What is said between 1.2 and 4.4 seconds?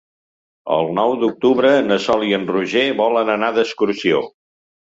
d'octubre na Sol i en Roger volen anar d'excursió.